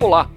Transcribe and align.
Olá, 0.00 0.30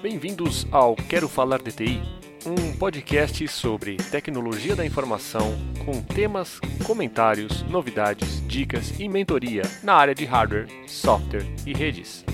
bem-vindos 0.00 0.66
ao 0.72 0.96
Quero 0.96 1.28
Falar 1.28 1.62
de 1.62 1.72
TI, 1.72 2.02
um 2.46 2.76
podcast 2.76 3.46
sobre 3.48 3.96
tecnologia 3.96 4.74
da 4.74 4.84
informação 4.84 5.54
com 5.84 6.00
temas, 6.00 6.58
comentários, 6.86 7.62
novidades, 7.64 8.42
dicas 8.46 8.98
e 8.98 9.08
mentoria 9.08 9.62
na 9.82 9.94
área 9.94 10.14
de 10.14 10.24
hardware, 10.24 10.68
software 10.86 11.46
e 11.66 11.74
redes. 11.74 12.24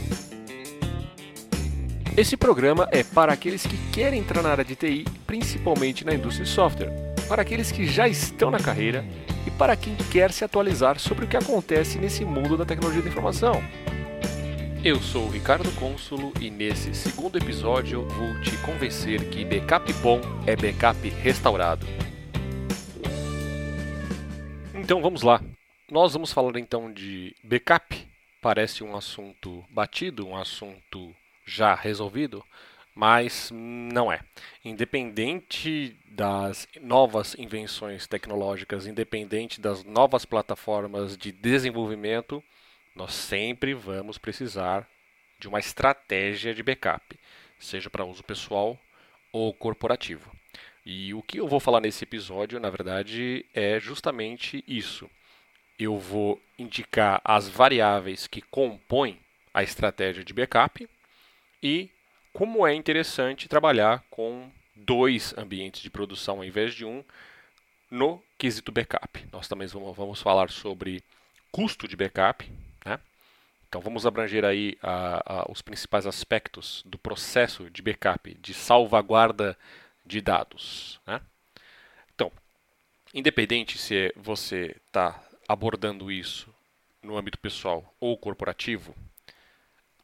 Esse 2.17 2.37
programa 2.37 2.89
é 2.93 3.03
para 3.03 3.33
aqueles 3.33 3.67
que 3.67 3.77
querem 3.91 4.21
entrar 4.21 4.43
na 4.43 4.51
área 4.51 4.65
de 4.65 4.77
TI, 4.77 5.05
principalmente 5.27 6.05
na 6.05 6.15
indústria 6.15 6.45
de 6.45 6.51
software, 6.51 7.15
para 7.29 7.43
aqueles 7.43 7.73
que 7.73 7.87
já 7.87 8.07
estão 8.07 8.51
na 8.51 8.59
carreira 8.59 9.05
e 9.47 9.51
para 9.51 9.77
quem 9.77 9.95
quer 9.97 10.33
se 10.33 10.45
atualizar 10.45 10.99
sobre 10.99 11.25
o 11.25 11.29
que 11.29 11.37
acontece 11.37 11.99
nesse 11.99 12.25
mundo 12.25 12.57
da 12.57 12.65
tecnologia 12.65 13.03
da 13.03 13.09
informação. 13.09 13.63
Eu 14.83 15.01
sou 15.01 15.27
o 15.27 15.31
Ricardo 15.31 15.71
Cônsulo 15.73 16.33
e 16.41 16.51
nesse 16.51 16.95
segundo 16.95 17.37
episódio 17.37 18.09
vou 18.09 18.41
te 18.41 18.57
convencer 18.59 19.29
que 19.29 19.45
backup 19.45 19.93
bom 19.95 20.21
é 20.47 20.57
backup 20.57 21.07
restaurado. 21.09 21.87
Então 24.75 25.03
vamos 25.03 25.23
lá. 25.23 25.43
Nós 25.91 26.15
vamos 26.15 26.33
falar 26.33 26.59
então 26.59 26.93
de 26.93 27.37
backup. 27.45 28.09
Parece 28.41 28.83
um 28.83 28.97
assunto 28.97 29.63
batido, 29.69 30.27
um 30.27 30.35
assunto 30.35 31.15
já 31.45 31.75
resolvido, 31.75 32.43
mas 33.01 33.51
não 33.51 34.13
é. 34.13 34.21
Independente 34.63 35.97
das 36.05 36.69
novas 36.83 37.35
invenções 37.39 38.07
tecnológicas, 38.07 38.87
independente 38.87 39.59
das 39.59 39.83
novas 39.83 40.27
plataformas 40.27 41.17
de 41.17 41.33
desenvolvimento, 41.33 42.45
nós 42.95 43.15
sempre 43.15 43.73
vamos 43.73 44.19
precisar 44.19 44.87
de 45.39 45.49
uma 45.49 45.59
estratégia 45.59 46.53
de 46.53 46.63
backup, 46.63 47.19
seja 47.59 47.89
para 47.89 48.05
uso 48.05 48.23
pessoal 48.23 48.79
ou 49.33 49.55
corporativo. 49.55 50.31
E 50.85 51.15
o 51.15 51.23
que 51.23 51.41
eu 51.41 51.49
vou 51.49 51.59
falar 51.59 51.81
nesse 51.81 52.05
episódio, 52.05 52.61
na 52.61 52.69
verdade, 52.69 53.47
é 53.55 53.81
justamente 53.81 54.63
isso. 54.69 55.09
Eu 55.79 55.97
vou 55.97 56.39
indicar 56.59 57.19
as 57.25 57.49
variáveis 57.49 58.27
que 58.27 58.43
compõem 58.43 59.19
a 59.55 59.63
estratégia 59.63 60.23
de 60.23 60.35
backup 60.35 60.87
e 61.63 61.89
como 62.33 62.67
é 62.67 62.75
interessante 62.75 63.49
trabalhar 63.49 64.05
com 64.11 64.51
dois 64.75 65.37
ambientes 65.37 65.83
de 65.83 65.91
produção 65.91 66.39
ao 66.39 66.45
invés 66.45 66.75
de 66.75 66.85
um 66.85 67.05
no 67.91 68.23
quesito 68.39 68.71
backup. 68.71 69.27
Nós 69.33 69.49
também 69.49 69.67
vamos 69.69 70.23
falar 70.23 70.51
sobre 70.51 71.03
custo 71.51 71.89
de 71.89 71.97
backup, 71.97 72.51
né? 72.85 72.99
Então 73.69 73.81
vamos 73.81 74.05
abranger 74.05 74.45
aí 74.45 74.77
a, 74.83 75.43
a, 75.43 75.53
os 75.53 75.63
principais 75.63 76.07
aspectos 76.07 76.83
do 76.85 76.99
processo 76.99 77.71
de 77.71 77.83
backup, 77.83 78.35
de 78.35 78.53
salvaguarda 78.53 79.57
de 80.05 80.21
dados. 80.21 81.01
Né? 81.07 81.21
Então, 82.15 82.33
independente 83.15 83.79
se 83.79 84.13
você 84.17 84.77
está 84.87 85.23
abordando 85.47 86.11
isso 86.11 86.53
no 87.01 87.17
âmbito 87.17 87.39
pessoal 87.39 87.95
ou 88.01 88.17
corporativo, 88.17 88.95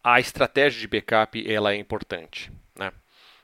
a 0.08 0.20
estratégia 0.20 0.80
de 0.80 0.86
backup 0.86 1.52
ela 1.52 1.72
é 1.72 1.76
importante. 1.76 2.52
Né? 2.76 2.92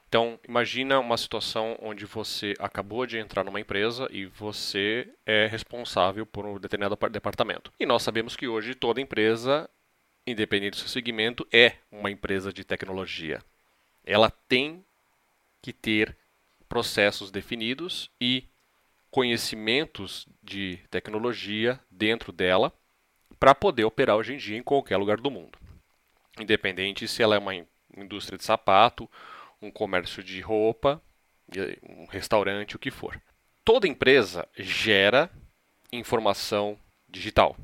Então, 0.09 0.39
imagina 0.47 1.01
uma 1.01 1.17
situação 1.17 1.77
onde 1.83 2.07
você 2.07 2.55
acabou 2.57 3.05
de 3.05 3.19
entrar 3.19 3.43
numa 3.43 3.59
empresa 3.59 4.07
e 4.13 4.27
você 4.27 5.09
é 5.27 5.49
responsável 5.49 6.25
por 6.25 6.47
um 6.47 6.61
determinado 6.61 6.97
departamento. 7.11 7.73
E 7.81 7.85
nós 7.85 8.05
sabemos 8.05 8.37
que 8.37 8.47
hoje 8.47 8.77
toda 8.77 9.01
empresa, 9.01 9.69
independente 10.25 10.75
do 10.75 10.77
seu 10.77 10.89
segmento, 10.89 11.45
é 11.53 11.73
uma 11.91 12.13
empresa 12.13 12.53
de 12.53 12.63
tecnologia. 12.63 13.43
Ela 14.05 14.31
tem 14.31 14.85
que 15.61 15.73
ter 15.73 16.17
processos 16.69 17.33
definidos 17.33 18.09
e 18.21 18.45
conhecimentos 19.11 20.29
de 20.41 20.79
tecnologia 20.93 21.81
dentro 21.91 22.31
dela 22.31 22.73
para 23.41 23.53
poder 23.53 23.83
operar 23.83 24.15
hoje 24.15 24.35
em 24.35 24.37
dia 24.37 24.57
em 24.57 24.63
qualquer 24.63 24.97
lugar 24.97 25.17
do 25.17 25.29
mundo. 25.29 25.59
Independente 26.39 27.07
se 27.07 27.23
ela 27.23 27.37
é 27.37 27.39
uma 27.39 27.55
indústria 27.97 28.39
de 28.39 28.45
sapato 28.45 29.09
um 29.63 29.71
comércio 29.71 30.23
de 30.23 30.41
roupa, 30.41 31.01
um 31.83 32.07
restaurante, 32.07 32.75
o 32.75 32.79
que 32.79 32.91
for. 32.91 33.21
Toda 33.65 33.87
empresa 33.87 34.49
gera 34.57 35.31
informação 35.93 36.77
digital, 37.09 37.57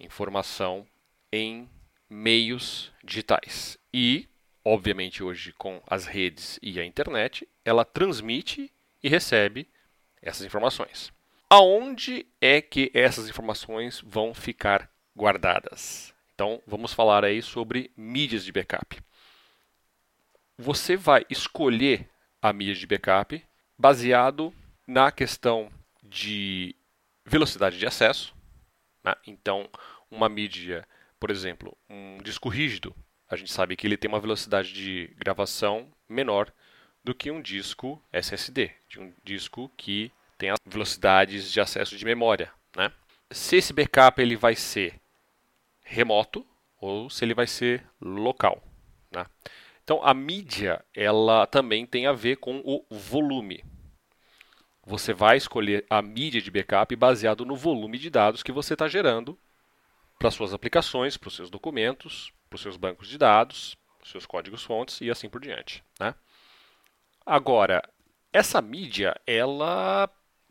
informação 0.00 0.86
em 1.30 1.68
meios 2.08 2.90
digitais. 3.04 3.78
E, 3.92 4.26
obviamente, 4.64 5.22
hoje 5.22 5.52
com 5.52 5.82
as 5.86 6.06
redes 6.06 6.58
e 6.62 6.80
a 6.80 6.84
internet, 6.84 7.46
ela 7.64 7.84
transmite 7.84 8.72
e 9.02 9.08
recebe 9.08 9.68
essas 10.22 10.46
informações. 10.46 11.12
Aonde 11.50 12.24
é 12.40 12.62
que 12.62 12.90
essas 12.94 13.28
informações 13.28 14.00
vão 14.00 14.32
ficar 14.32 14.90
guardadas? 15.14 16.11
Então, 16.34 16.62
vamos 16.66 16.92
falar 16.92 17.24
aí 17.24 17.42
sobre 17.42 17.90
mídias 17.96 18.44
de 18.44 18.52
backup 18.52 19.02
você 20.62 20.96
vai 20.96 21.24
escolher 21.28 22.08
a 22.40 22.52
mídia 22.52 22.74
de 22.74 22.86
backup 22.86 23.44
baseado 23.76 24.54
na 24.86 25.10
questão 25.10 25.70
de 26.02 26.74
velocidade 27.24 27.78
de 27.78 27.86
acesso. 27.86 28.34
Né? 29.02 29.14
Então, 29.26 29.68
uma 30.10 30.28
mídia, 30.28 30.86
por 31.18 31.30
exemplo, 31.30 31.76
um 31.88 32.18
disco 32.22 32.48
rígido, 32.48 32.94
a 33.28 33.36
gente 33.36 33.50
sabe 33.50 33.76
que 33.76 33.86
ele 33.86 33.96
tem 33.96 34.08
uma 34.08 34.20
velocidade 34.20 34.72
de 34.72 35.10
gravação 35.16 35.88
menor 36.08 36.52
do 37.02 37.14
que 37.14 37.30
um 37.30 37.40
disco 37.40 38.00
SSD, 38.12 38.70
de 38.88 39.00
um 39.00 39.12
disco 39.24 39.70
que 39.76 40.12
tem 40.38 40.50
as 40.50 40.58
velocidades 40.64 41.50
de 41.50 41.60
acesso 41.60 41.96
de 41.96 42.04
memória. 42.04 42.52
Né? 42.76 42.92
Se 43.30 43.56
esse 43.56 43.72
backup 43.72 44.20
ele 44.20 44.36
vai 44.36 44.54
ser 44.54 45.00
remoto 45.82 46.46
ou 46.80 47.08
se 47.08 47.24
ele 47.24 47.34
vai 47.34 47.46
ser 47.46 47.84
local. 48.00 48.62
Né? 49.10 49.26
Então, 49.84 50.00
a 50.02 50.14
mídia, 50.14 50.84
ela 50.94 51.46
também 51.46 51.86
tem 51.86 52.06
a 52.06 52.12
ver 52.12 52.36
com 52.36 52.62
o 52.64 52.84
volume. 52.90 53.64
Você 54.84 55.12
vai 55.12 55.36
escolher 55.36 55.84
a 55.88 56.02
mídia 56.02 56.40
de 56.40 56.50
backup 56.50 56.94
baseado 56.96 57.44
no 57.44 57.54
volume 57.54 57.98
de 57.98 58.10
dados 58.10 58.42
que 58.42 58.50
você 58.50 58.74
está 58.74 58.88
gerando 58.88 59.38
para 60.18 60.30
suas 60.30 60.52
aplicações, 60.52 61.16
para 61.16 61.28
os 61.28 61.36
seus 61.36 61.50
documentos, 61.50 62.32
para 62.48 62.56
os 62.56 62.62
seus 62.62 62.76
bancos 62.76 63.08
de 63.08 63.18
dados, 63.18 63.76
os 64.02 64.10
seus 64.10 64.26
códigos-fontes 64.26 65.00
e 65.00 65.10
assim 65.10 65.28
por 65.28 65.40
diante. 65.40 65.84
Né? 66.00 66.14
Agora, 67.24 67.82
essa 68.32 68.60
mídia, 68.60 69.14
ela 69.26 70.08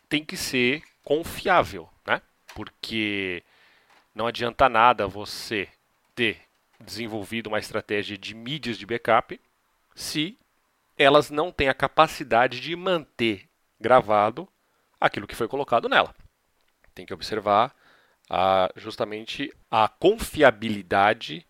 tem 0.08 0.24
que 0.24 0.38
ser 0.38 0.84
confiável, 1.04 1.90
né? 2.06 2.22
porque 2.54 3.44
não 4.14 4.28
adianta 4.28 4.68
nada 4.68 5.08
você 5.08 5.70
ter 6.14 6.42
desenvolvido 6.80 7.48
uma 7.48 7.60
estratégia 7.60 8.18
de 8.18 8.36
mídias 8.36 8.78
de 8.78 8.86
backup 8.86 9.40
se 9.96 10.38
elas 10.98 11.30
não 11.30 11.52
têm 11.52 11.70
a 11.70 11.74
capacidade 11.74 12.60
de 12.60 12.76
manter 12.76 13.48
gravado 13.80 14.48
aquilo 15.00 15.28
que 15.28 15.36
foi 15.36 15.48
colocado 15.48 15.90
nela. 15.90 16.14
Tem 16.94 17.06
que 17.06 17.14
observar 17.14 17.74
a, 18.30 18.70
justamente 18.76 19.54
a 19.70 19.88
confiabilidade 19.88 21.46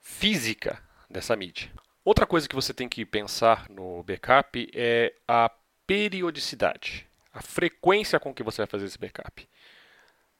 física 0.00 0.82
dessa 1.10 1.36
mídia. 1.36 1.70
Outra 2.04 2.26
coisa 2.26 2.48
que 2.48 2.54
você 2.54 2.72
tem 2.72 2.88
que 2.88 3.04
pensar 3.04 3.68
no 3.68 4.02
backup 4.02 4.70
é 4.72 5.14
a 5.26 5.50
periodicidade, 5.86 7.06
a 7.32 7.42
frequência 7.42 8.18
com 8.18 8.32
que 8.32 8.42
você 8.42 8.62
vai 8.62 8.66
fazer 8.66 8.86
esse 8.86 8.98
backup. 8.98 9.48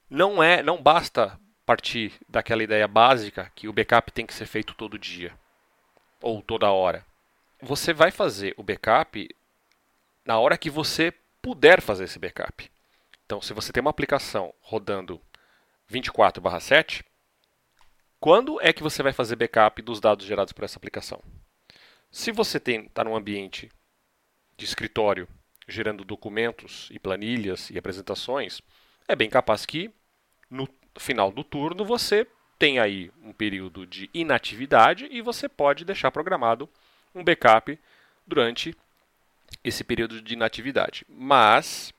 Não 0.09 0.41
é, 0.41 0.63
não 0.63 0.81
basta 0.81 1.39
partir 1.69 2.13
daquela 2.27 2.63
ideia 2.63 2.87
básica 2.87 3.51
que 3.53 3.67
o 3.67 3.71
backup 3.71 4.11
tem 4.11 4.25
que 4.25 4.33
ser 4.33 4.47
feito 4.47 4.73
todo 4.73 4.97
dia 4.97 5.31
ou 6.19 6.41
toda 6.41 6.71
hora. 6.71 7.05
Você 7.61 7.93
vai 7.93 8.09
fazer 8.09 8.55
o 8.57 8.63
backup 8.63 9.29
na 10.25 10.39
hora 10.39 10.57
que 10.57 10.67
você 10.67 11.13
puder 11.39 11.79
fazer 11.79 12.05
esse 12.05 12.17
backup. 12.17 12.71
Então, 13.23 13.39
se 13.39 13.53
você 13.53 13.71
tem 13.71 13.81
uma 13.81 13.91
aplicação 13.91 14.51
rodando 14.61 15.21
24/7, 15.87 17.05
quando 18.19 18.59
é 18.61 18.73
que 18.73 18.81
você 18.81 19.03
vai 19.03 19.13
fazer 19.13 19.35
backup 19.35 19.79
dos 19.83 19.99
dados 19.99 20.25
gerados 20.25 20.51
por 20.51 20.63
essa 20.63 20.79
aplicação? 20.79 21.21
Se 22.09 22.31
você 22.31 22.57
está 22.57 23.03
num 23.03 23.15
ambiente 23.15 23.71
de 24.57 24.65
escritório 24.65 25.27
gerando 25.67 26.03
documentos 26.03 26.89
e 26.91 26.97
planilhas 26.97 27.69
e 27.69 27.77
apresentações, 27.77 28.59
é 29.07 29.15
bem 29.15 29.29
capaz 29.29 29.67
que 29.67 29.93
no 30.49 30.67
final 30.97 31.31
do 31.31 31.43
turno, 31.43 31.85
você 31.85 32.25
tem 32.57 32.79
aí 32.79 33.11
um 33.23 33.31
período 33.31 33.87
de 33.87 34.09
inatividade 34.13 35.07
e 35.09 35.21
você 35.21 35.47
pode 35.47 35.85
deixar 35.85 36.11
programado 36.11 36.69
um 37.15 37.23
backup 37.23 37.79
durante 38.27 38.75
esse 39.63 39.83
período 39.83 40.21
de 40.21 40.33
inatividade. 40.33 41.05
Mas, 41.09 41.93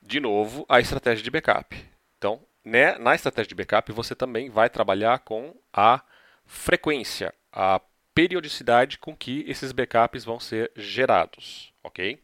de 0.00 0.18
novo, 0.18 0.64
a 0.68 0.80
estratégia 0.80 1.22
de 1.22 1.30
backup. 1.30 1.76
Então, 2.18 2.40
né, 2.64 2.96
na 2.98 3.14
estratégia 3.14 3.48
de 3.48 3.54
backup, 3.54 3.92
você 3.92 4.14
também 4.14 4.48
vai 4.48 4.70
trabalhar 4.70 5.18
com 5.20 5.54
a 5.72 6.00
frequência, 6.46 7.34
a 7.52 7.80
periodicidade 8.14 8.98
com 8.98 9.16
que 9.16 9.44
esses 9.48 9.72
backups 9.72 10.24
vão 10.24 10.38
ser 10.38 10.70
gerados, 10.76 11.72
ok? 11.82 12.20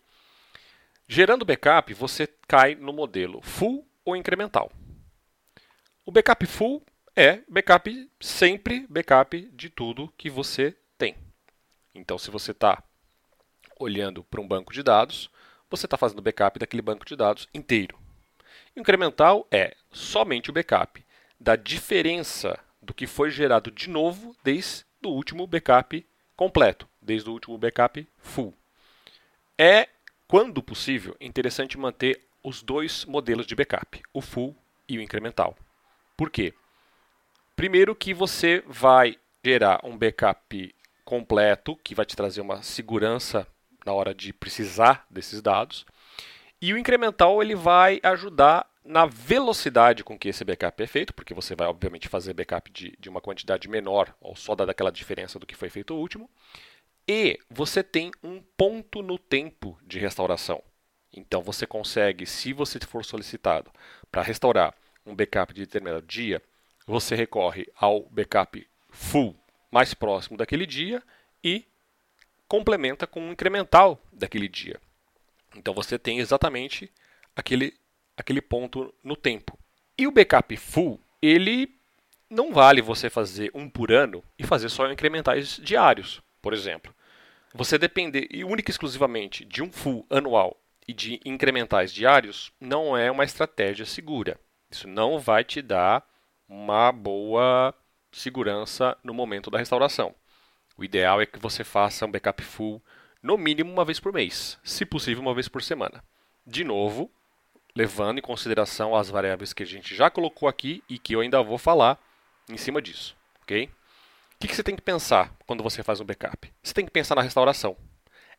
Gerando 1.07 1.45
backup, 1.45 1.93
você 1.95 2.29
cai 2.47 2.75
no 2.75 2.93
modelo 2.93 3.41
full 3.41 3.87
ou 4.05 4.15
incremental. 4.15 4.71
O 6.09 6.11
backup 6.11 6.47
full 6.47 6.83
é 7.15 7.43
backup 7.47 8.11
sempre 8.19 8.87
backup 8.89 9.43
de 9.53 9.69
tudo 9.69 10.11
que 10.17 10.31
você 10.31 10.75
tem. 10.97 11.15
Então, 11.95 12.17
se 12.17 12.31
você 12.31 12.53
está 12.53 12.83
olhando 13.79 14.25
para 14.25 14.41
um 14.41 14.49
banco 14.49 14.73
de 14.73 14.83
dados, 14.83 15.29
você 15.69 15.85
está 15.85 15.99
fazendo 15.99 16.23
backup 16.23 16.59
daquele 16.59 16.81
banco 16.81 17.05
de 17.05 17.15
dados 17.15 17.47
inteiro. 17.53 17.99
Incremental 18.75 19.47
é 19.51 19.77
somente 19.93 20.49
o 20.49 20.53
backup 20.55 21.05
da 21.39 21.57
diferença 21.57 22.59
do 22.81 22.95
que 22.95 23.07
foi 23.07 23.31
gerado 23.31 23.71
de 23.71 23.91
novo 23.91 24.35
desde 24.43 24.87
o 25.05 25.11
último 25.11 25.47
backup 25.47 26.07
completo, 26.35 26.89
desde 27.03 27.29
o 27.29 27.35
último 27.35 27.59
backup 27.59 28.09
full. 28.17 28.55
É, 29.59 29.87
quando 30.27 30.63
possível, 30.63 31.15
interessante 31.21 31.77
manter 31.77 32.19
os 32.43 32.63
dois 32.63 33.05
modelos 33.05 33.47
de 33.47 33.55
backup, 33.55 34.01
o 34.11 34.23
full 34.23 34.57
e 34.89 34.97
o 34.97 35.03
incremental. 35.03 35.55
Por 36.19 36.31
quê? 36.31 36.53
Primeiro 37.55 37.95
que 37.95 38.13
você 38.13 38.65
vai 38.67 39.17
gerar 39.45 39.81
um 39.85 39.97
backup 39.97 40.75
completo, 41.05 41.77
que 41.77 41.95
vai 41.95 42.05
te 42.05 42.17
trazer 42.17 42.41
uma 42.41 42.61
segurança 42.61 43.47
na 43.87 43.93
hora 43.93 44.13
de 44.13 44.33
precisar 44.33 45.07
desses 45.09 45.41
dados. 45.41 45.87
E 46.61 46.73
o 46.73 46.77
incremental 46.77 47.41
ele 47.41 47.55
vai 47.55 48.01
ajudar 48.03 48.69
na 48.85 49.07
velocidade 49.07 50.03
com 50.03 50.19
que 50.19 50.29
esse 50.29 50.43
backup 50.45 50.83
é 50.83 50.89
feito, 50.89 51.15
porque 51.15 51.33
você 51.33 51.55
vai, 51.55 51.69
obviamente, 51.69 52.09
fazer 52.09 52.35
backup 52.35 52.69
de, 52.73 52.97
de 52.99 53.09
uma 53.09 53.21
quantidade 53.21 53.69
menor, 53.69 54.13
ou 54.21 54.35
só 54.35 54.57
daquela 54.57 54.91
diferença 54.91 55.39
do 55.39 55.47
que 55.47 55.55
foi 55.55 55.71
feito 55.71 55.95
o 55.95 56.01
último. 56.01 56.29
E 57.07 57.39
você 57.49 57.81
tem 57.81 58.11
um 58.25 58.43
ponto 58.57 59.03
no 59.03 59.21
tempo 59.21 59.79
de 59.87 60.01
restauração. 60.01 60.61
Então 61.13 61.43
você 61.43 61.65
consegue, 61.65 62.27
se 62.27 62.53
você 62.53 62.81
for 62.81 63.05
solicitado 63.05 63.71
para 64.11 64.21
restaurar 64.21 64.75
um 65.09 65.15
backup 65.15 65.53
de 65.53 65.61
determinado 65.61 66.07
dia, 66.07 66.43
você 66.87 67.15
recorre 67.15 67.67
ao 67.77 68.03
backup 68.11 68.67
full 68.91 69.37
mais 69.71 69.95
próximo 69.95 70.37
daquele 70.37 70.67
dia 70.67 71.03
e 71.43 71.65
complementa 72.47 73.07
com 73.07 73.21
um 73.21 73.33
incremental 73.33 74.01
daquele 74.13 74.49
dia. 74.49 74.81
Então 75.55 75.75
você 75.75 75.99
tem 75.99 76.19
exatamente 76.19 76.91
aquele, 77.35 77.75
aquele 78.17 78.41
ponto 78.41 78.95
no 79.03 79.17
tempo. 79.17 79.59
E 79.97 80.07
o 80.07 80.11
backup 80.11 80.57
full, 80.57 81.01
ele 81.21 81.75
não 82.31 82.53
vale 82.53 82.81
você 82.81 83.11
fazer 83.11 83.51
um 83.55 83.69
por 83.69 83.93
ano 83.93 84.23
e 84.39 84.45
fazer 84.45 84.69
só 84.69 84.91
incrementais 84.91 85.61
diários, 85.63 86.23
por 86.41 86.53
exemplo. 86.53 86.95
Você 87.55 87.79
depender 87.79 88.29
única 88.45 88.71
e 88.71 88.73
exclusivamente 88.73 89.45
de 89.45 89.63
um 89.63 89.73
full 89.73 90.07
anual 90.11 90.57
e 90.87 90.93
de 90.93 91.21
incrementais 91.25 91.93
diários 91.93 92.53
não 92.61 92.97
é 92.97 93.11
uma 93.11 93.25
estratégia 93.25 93.85
segura. 93.85 94.39
Isso 94.71 94.87
não 94.87 95.19
vai 95.19 95.45
te 95.45 95.63
dar 95.63 96.07
uma 96.49 96.93
boa 96.93 97.75
segurança 98.13 98.97
no 99.03 99.15
momento 99.15 99.51
da 99.51 99.59
restauração. 99.59 100.15
O 100.77 100.85
ideal 100.85 101.21
é 101.21 101.27
que 101.27 101.39
você 101.39 101.65
faça 101.65 102.07
um 102.07 102.11
backup 102.11 102.43
full 102.43 102.83
no 103.23 103.37
mínimo 103.37 103.73
uma 103.73 103.85
vez 103.85 103.99
por 103.99 104.13
mês, 104.13 104.59
se 104.63 104.85
possível 104.85 105.23
uma 105.23 105.35
vez 105.35 105.49
por 105.49 105.63
semana. 105.63 106.03
De 106.47 106.65
novo, 106.65 107.11
levando 107.75 108.19
em 108.19 108.23
consideração 108.23 108.95
as 108.95 109.11
variáveis 109.11 109.53
que 109.53 109.63
a 109.63 109.67
gente 109.67 109.95
já 109.95 110.11
colocou 110.11 110.49
aqui 110.49 110.83
e 110.89 110.99
que 110.99 111.15
eu 111.15 111.21
ainda 111.21 111.43
vou 111.43 111.59
falar 111.59 111.99
em 112.49 112.57
cima 112.57 112.81
disso, 112.81 113.17
ok? 113.43 113.71
O 114.35 114.47
que, 114.47 114.55
você 114.55 114.63
tem 114.63 114.77
que 114.77 114.83
pensar 114.83 115.35
quando 115.47 115.65
você 115.65 115.83
faz 115.83 116.01
um 116.01 116.05
backup? 116.05 116.53
Você 116.63 116.73
tem 116.73 116.85
que 116.85 116.93
pensar 116.93 117.17
na 117.17 117.23
restauração. 117.23 117.77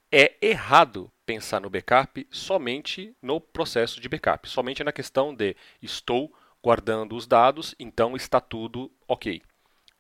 É 0.09 0.33
errado 0.41 1.11
pensar 1.29 1.61
no 1.61 1.69
backup 1.69 2.27
somente 2.31 3.15
no 3.21 3.39
processo 3.39 4.01
de 4.01 4.09
backup, 4.09 4.49
somente 4.49 4.83
na 4.83 4.91
questão 4.91 5.31
de 5.31 5.55
estou 5.79 6.33
guardando 6.59 7.15
os 7.15 7.27
dados, 7.27 7.75
então 7.77 8.15
está 8.15 8.41
tudo 8.41 8.91
ok. 9.07 9.39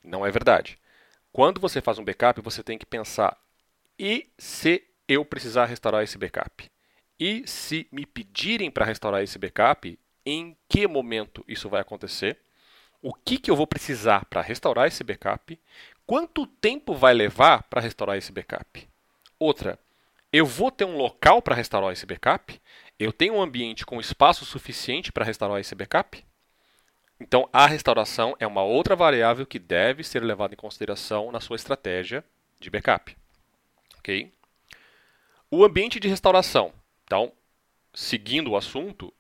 Não 0.03 0.25
é 0.25 0.31
verdade. 0.31 0.79
Quando 1.31 1.61
você 1.61 1.81
faz 1.81 1.99
um 1.99 2.03
backup, 2.03 2.41
você 2.41 2.63
tem 2.63 2.79
que 2.79 2.85
pensar: 2.85 3.37
e 3.99 4.27
se 4.39 4.83
eu 5.07 5.23
precisar 5.23 5.65
restaurar 5.65 6.03
esse 6.03 6.17
backup? 6.17 6.67
E 7.19 7.47
se 7.47 7.87
me 7.91 8.07
pedirem 8.07 8.71
para 8.71 8.85
restaurar 8.85 9.21
esse 9.21 9.37
backup, 9.37 9.99
em 10.25 10.57
que 10.67 10.87
momento 10.87 11.45
isso 11.47 11.69
vai 11.69 11.81
acontecer? 11.81 12.39
O 13.03 13.13
que, 13.13 13.37
que 13.37 13.51
eu 13.51 13.55
vou 13.55 13.67
precisar 13.67 14.25
para 14.25 14.41
restaurar 14.41 14.87
esse 14.87 15.03
backup? 15.03 15.59
Quanto 16.07 16.47
tempo 16.47 16.95
vai 16.95 17.13
levar 17.13 17.61
para 17.69 17.81
restaurar 17.81 18.17
esse 18.17 18.31
backup? 18.31 18.89
Outra, 19.37 19.77
eu 20.31 20.45
vou 20.45 20.71
ter 20.71 20.85
um 20.85 20.97
local 20.97 21.41
para 21.41 21.55
restaurar 21.55 21.91
esse 21.91 22.05
backup? 22.05 22.61
Eu 22.99 23.11
tenho 23.11 23.35
um 23.35 23.41
ambiente 23.41 23.85
com 23.85 23.99
espaço 23.99 24.45
suficiente 24.45 25.11
para 25.11 25.25
restaurar 25.25 25.59
esse 25.59 25.73
backup? 25.73 26.23
Então, 27.19 27.49
a 27.51 27.67
restauração 27.67 28.35
é 28.39 28.47
uma 28.47 28.63
outra 28.63 28.95
variável 28.95 29.45
que 29.45 29.59
deve 29.59 30.03
ser 30.03 30.23
levada 30.23 30.53
em 30.53 30.57
consideração 30.57 31.31
na 31.31 31.39
sua 31.39 31.55
estratégia 31.55 32.23
de 32.59 32.69
backup. 32.69 33.15
Ok? 33.97 34.31
O 35.51 35.65
ambiente 35.65 35.99
de 35.99 36.07
restauração. 36.07 36.73
Então, 37.03 37.33
seguindo 37.93 38.51
o 38.51 38.55
assunto, 38.55 39.13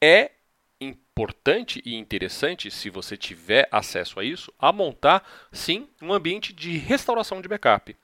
é 0.00 0.32
importante 0.80 1.80
e 1.84 1.94
interessante, 1.94 2.70
se 2.70 2.90
você 2.90 3.16
tiver 3.16 3.68
acesso 3.70 4.18
a 4.18 4.24
isso, 4.24 4.52
a 4.58 4.72
montar, 4.72 5.26
sim, 5.52 5.88
um 6.02 6.12
ambiente 6.12 6.52
de 6.52 6.76
restauração 6.76 7.40
de 7.40 7.48
backup. 7.48 7.96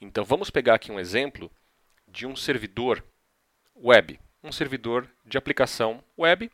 Então, 0.00 0.24
vamos 0.24 0.50
pegar 0.50 0.74
aqui 0.74 0.92
um 0.92 1.00
exemplo 1.00 1.50
de 2.06 2.26
um 2.26 2.36
servidor 2.36 3.04
web, 3.74 4.18
um 4.42 4.52
servidor 4.52 5.08
de 5.24 5.38
aplicação 5.38 6.02
web 6.18 6.50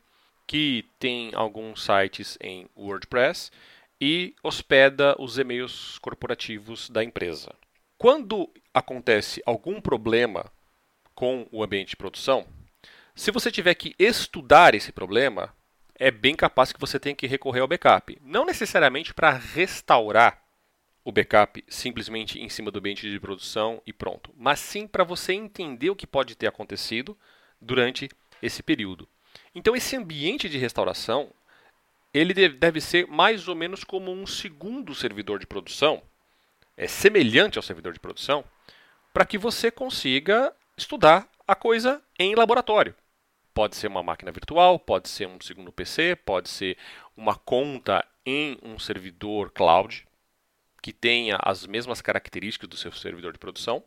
que 0.47 0.85
tem 0.99 1.31
alguns 1.33 1.83
sites 1.83 2.37
em 2.41 2.67
WordPress 2.75 3.51
e 3.99 4.35
hospeda 4.43 5.15
os 5.19 5.37
e-mails 5.37 5.97
corporativos 5.99 6.89
da 6.89 7.03
empresa. 7.03 7.53
Quando 7.97 8.49
acontece 8.73 9.41
algum 9.45 9.79
problema 9.79 10.51
com 11.15 11.47
o 11.51 11.63
ambiente 11.63 11.91
de 11.91 11.95
produção, 11.95 12.45
se 13.15 13.31
você 13.31 13.51
tiver 13.51 13.75
que 13.75 13.95
estudar 13.97 14.75
esse 14.75 14.91
problema, 14.91 15.55
é 15.95 16.11
bem 16.11 16.35
capaz 16.35 16.73
que 16.73 16.79
você 16.79 16.99
tenha 16.99 17.15
que 17.15 17.27
recorrer 17.27 17.61
ao 17.61 17.67
backup. 17.67 18.19
Não 18.21 18.45
necessariamente 18.45 19.13
para 19.13 19.31
restaurar 19.31 20.42
o 21.03 21.11
backup 21.11 21.63
simplesmente 21.67 22.39
em 22.39 22.47
cima 22.47 22.71
do 22.71 22.79
ambiente 22.79 23.09
de 23.09 23.19
produção 23.19 23.81
e 23.85 23.91
pronto, 23.91 24.33
mas 24.37 24.59
sim 24.59 24.87
para 24.87 25.03
você 25.03 25.33
entender 25.33 25.89
o 25.89 25.95
que 25.95 26.07
pode 26.07 26.35
ter 26.35 26.47
acontecido 26.47 27.17
durante 27.59 28.09
esse 28.41 28.63
período. 28.63 29.07
Então 29.53 29.75
esse 29.75 29.95
ambiente 29.95 30.47
de 30.47 30.57
restauração, 30.57 31.31
ele 32.13 32.49
deve 32.49 32.79
ser 32.79 33.07
mais 33.07 33.47
ou 33.47 33.55
menos 33.55 33.83
como 33.83 34.11
um 34.11 34.25
segundo 34.25 34.95
servidor 34.95 35.39
de 35.39 35.47
produção, 35.47 36.01
é 36.77 36.87
semelhante 36.87 37.57
ao 37.57 37.63
servidor 37.63 37.93
de 37.93 37.99
produção, 37.99 38.43
para 39.13 39.25
que 39.25 39.37
você 39.37 39.69
consiga 39.69 40.53
estudar 40.77 41.29
a 41.47 41.53
coisa 41.53 42.01
em 42.17 42.33
laboratório. 42.33 42.95
Pode 43.53 43.75
ser 43.75 43.87
uma 43.87 44.01
máquina 44.01 44.31
virtual, 44.31 44.79
pode 44.79 45.07
ser 45.07 45.27
um 45.27 45.39
segundo 45.39 45.71
PC, 45.71 46.15
pode 46.15 46.49
ser 46.49 46.77
uma 47.15 47.35
conta 47.35 48.03
em 48.25 48.57
um 48.63 48.79
servidor 48.79 49.51
cloud 49.51 50.07
que 50.83 50.91
tenha 50.91 51.39
as 51.41 51.65
mesmas 51.65 52.01
características 52.01 52.69
do 52.69 52.75
seu 52.75 52.91
servidor 52.91 53.31
de 53.31 53.39
produção, 53.39 53.81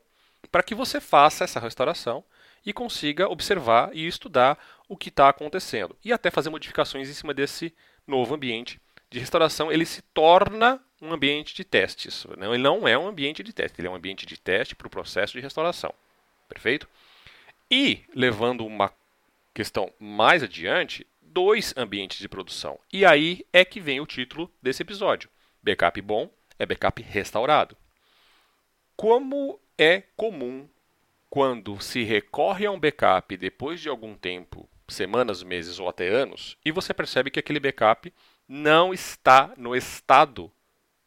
para 0.51 0.63
que 0.63 0.75
você 0.75 0.99
faça 0.99 1.45
essa 1.45 1.61
restauração 1.61 2.25
e 2.65 2.73
consiga 2.73 3.29
observar 3.29 3.91
e 3.93 4.07
estudar 4.07 4.59
o 4.89 4.97
que 4.97 5.11
está 5.11 5.29
acontecendo 5.29 5.95
e 6.03 6.11
até 6.11 6.31
fazer 6.31 6.49
modificações 6.49 7.11
em 7.11 7.13
cima 7.13 7.35
desse 7.35 7.75
novo 8.07 8.35
ambiente 8.35 8.81
de 9.11 9.19
restauração. 9.19 9.71
Ele 9.71 9.85
se 9.85 10.01
torna 10.01 10.81
um 11.01 11.13
ambiente 11.13 11.55
de 11.55 11.65
testes. 11.65 12.27
Não, 12.39 12.55
ele 12.55 12.63
não 12.63 12.89
é 12.89 12.97
um 12.97 13.07
ambiente 13.07 13.43
de 13.43 13.53
teste, 13.53 13.79
ele 13.79 13.89
é 13.89 13.91
um 13.91 13.95
ambiente 13.95 14.25
de 14.25 14.41
teste 14.41 14.75
para 14.75 14.87
o 14.87 14.91
processo 14.91 15.35
de 15.35 15.41
restauração. 15.41 15.93
Perfeito? 16.49 16.89
E, 17.71 18.01
levando 18.15 18.65
uma 18.65 18.91
questão 19.53 19.93
mais 20.01 20.43
adiante, 20.43 21.07
dois 21.21 21.75
ambientes 21.77 22.19
de 22.19 22.29
produção. 22.29 22.79
E 22.91 23.05
aí 23.05 23.45
é 23.53 23.67
que 23.67 23.81
vem 23.81 24.01
o 24.01 24.07
título 24.07 24.51
desse 24.63 24.83
episódio. 24.83 25.29
Backup 25.63 26.01
bom 26.01 26.31
é 26.59 26.67
backup 26.67 27.03
restaurado. 27.03 27.77
Como 28.97 29.61
é 29.77 30.01
comum 30.17 30.69
quando 31.29 31.81
se 31.81 32.03
recorre 32.03 32.67
a 32.67 32.71
um 32.71 32.81
backup 32.81 33.37
depois 33.37 33.81
de 33.81 33.89
algum 33.89 34.15
tempo, 34.15 34.69
semanas, 34.89 35.43
meses 35.43 35.79
ou 35.79 35.89
até 35.89 36.09
anos, 36.09 36.57
e 36.65 36.71
você 36.71 36.95
percebe 36.95 37.31
que 37.31 37.39
aquele 37.39 37.61
backup 37.61 38.13
não 38.49 38.95
está 38.95 39.53
no 39.57 39.75
estado 39.75 40.51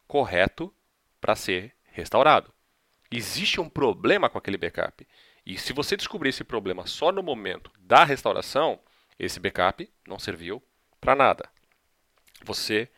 correto 0.06 0.72
para 1.20 1.34
ser 1.34 1.74
restaurado. 1.92 2.52
Existe 3.10 3.60
um 3.60 3.68
problema 3.68 4.30
com 4.30 4.38
aquele 4.38 4.56
backup. 4.56 5.06
E 5.44 5.58
se 5.58 5.72
você 5.72 5.96
descobrir 5.96 6.28
esse 6.28 6.44
problema 6.44 6.86
só 6.86 7.10
no 7.10 7.22
momento 7.22 7.72
da 7.80 8.04
restauração, 8.04 8.78
esse 9.18 9.40
backup 9.40 9.90
não 10.06 10.18
serviu 10.18 10.62
para 11.00 11.16
nada. 11.16 11.48
Você 12.44 12.88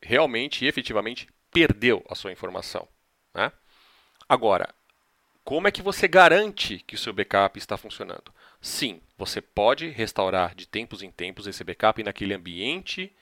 realmente 0.00 0.64
e 0.64 0.68
efetivamente 0.68 1.28
perdeu 1.52 2.04
a 2.08 2.14
sua 2.14 2.32
informação. 2.32 2.88
Né? 3.34 3.52
Agora, 4.28 4.74
como 5.44 5.68
é 5.68 5.70
que 5.70 5.82
você 5.82 6.08
garante 6.08 6.78
que 6.86 6.94
o 6.94 6.98
seu 6.98 7.12
backup 7.12 7.58
está 7.58 7.76
funcionando? 7.76 8.32
Sim, 8.60 9.00
você 9.18 9.40
pode 9.40 9.88
restaurar 9.88 10.54
de 10.54 10.66
tempos 10.66 11.02
em 11.02 11.10
tempos 11.10 11.46
esse 11.46 11.62
backup 11.64 12.02
naquele 12.02 12.34
ambiente 12.34 13.12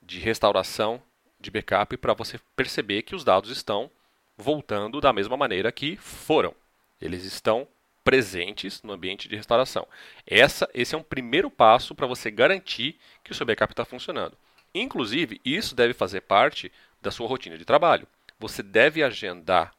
de 0.00 0.18
restauração 0.18 1.02
de 1.40 1.50
backup 1.50 1.96
para 1.96 2.14
você 2.14 2.40
perceber 2.54 3.02
que 3.02 3.14
os 3.14 3.24
dados 3.24 3.50
estão 3.50 3.90
voltando 4.36 5.00
da 5.00 5.12
mesma 5.12 5.36
maneira 5.36 5.72
que 5.72 5.96
foram. 5.96 6.54
Eles 7.00 7.24
estão 7.24 7.66
presentes 8.04 8.82
no 8.82 8.92
ambiente 8.92 9.28
de 9.28 9.34
restauração. 9.34 9.86
Essa, 10.24 10.70
esse 10.72 10.94
é 10.94 10.98
um 10.98 11.02
primeiro 11.02 11.50
passo 11.50 11.94
para 11.94 12.06
você 12.06 12.30
garantir 12.30 12.98
que 13.24 13.32
o 13.32 13.34
seu 13.34 13.44
backup 13.44 13.72
está 13.72 13.84
funcionando. 13.84 14.38
Inclusive, 14.72 15.40
isso 15.44 15.74
deve 15.74 15.92
fazer 15.92 16.20
parte 16.20 16.70
da 17.06 17.12
sua 17.12 17.28
rotina 17.28 17.56
de 17.56 17.64
trabalho. 17.64 18.08
Você 18.36 18.64
deve 18.64 19.00
agendar 19.00 19.72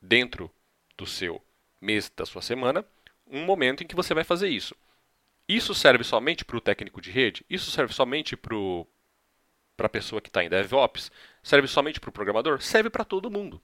dentro 0.00 0.48
do 0.96 1.04
seu 1.04 1.42
mês, 1.80 2.08
da 2.16 2.24
sua 2.24 2.40
semana, 2.40 2.86
um 3.26 3.44
momento 3.44 3.82
em 3.82 3.86
que 3.88 3.96
você 3.96 4.14
vai 4.14 4.22
fazer 4.22 4.48
isso. 4.48 4.72
Isso 5.48 5.74
serve 5.74 6.04
somente 6.04 6.44
para 6.44 6.56
o 6.56 6.60
técnico 6.60 7.00
de 7.00 7.10
rede? 7.10 7.44
Isso 7.50 7.72
serve 7.72 7.92
somente 7.92 8.36
para 8.36 8.56
a 9.80 9.88
pessoa 9.88 10.20
que 10.20 10.28
está 10.28 10.44
em 10.44 10.48
DevOps? 10.48 11.10
Serve 11.42 11.66
somente 11.66 11.98
para 11.98 12.10
o 12.10 12.12
programador? 12.12 12.62
Serve 12.62 12.88
para 12.88 13.04
todo 13.04 13.28
mundo, 13.28 13.60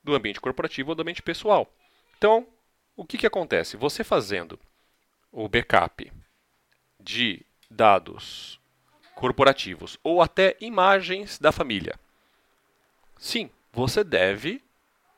do 0.00 0.14
ambiente 0.14 0.40
corporativo 0.40 0.90
ou 0.90 0.94
do 0.94 1.02
ambiente 1.02 1.22
pessoal. 1.22 1.68
Então, 2.16 2.46
o 2.94 3.04
que, 3.04 3.18
que 3.18 3.26
acontece? 3.26 3.76
Você 3.76 4.04
fazendo 4.04 4.60
o 5.32 5.48
backup 5.48 6.12
de 7.00 7.44
dados 7.68 8.60
corporativos 9.16 9.98
ou 10.04 10.22
até 10.22 10.56
imagens 10.60 11.38
da 11.38 11.50
família. 11.50 11.98
Sim, 13.18 13.50
você 13.72 14.04
deve 14.04 14.62